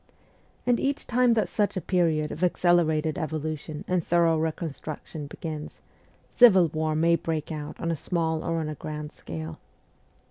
[0.65, 5.79] And each time that such a period of accelerated evolution and thorough reconstruction begins,
[6.31, 9.59] civil war may break out on a small or on a grand scale.